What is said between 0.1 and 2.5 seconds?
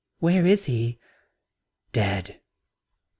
"Where is he?" "Dead."